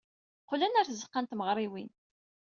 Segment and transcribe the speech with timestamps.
[0.49, 1.91] Qqlen ɣer tzeɣɣa n tmeɣriwin.